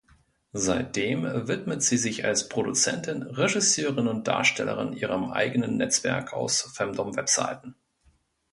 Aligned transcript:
Seitdem 0.53 1.25
widmet 1.47 1.83
sie 1.83 1.95
sich 1.97 2.25
als 2.25 2.49
Produzentin, 2.49 3.21
Regisseurin 3.21 4.07
und 4.07 4.27
Darstellerin 4.27 4.93
ihrem 4.93 5.29
eigenen 5.29 5.77
Netzwerk 5.77 6.33
aus 6.33 6.61
Femdom-Webseiten. 6.73 7.75